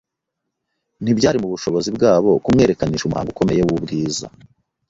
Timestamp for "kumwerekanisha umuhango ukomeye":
2.43-3.61